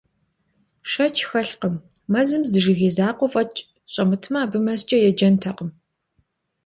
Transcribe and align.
Шэч 0.91 1.15
хэлъкъым: 1.29 1.75
мэзым 2.11 2.43
зы 2.51 2.59
жыгей 2.65 2.91
закъуэ 2.97 3.27
фӀэкӀ 3.33 3.59
щӀэмытмэ, 3.91 4.37
абы 4.43 4.59
мэзкӀэ 4.65 4.97
еджэнтэкъым. 5.09 5.69